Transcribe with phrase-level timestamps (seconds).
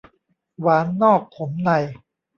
[0.61, 1.69] หวานนอกขมใน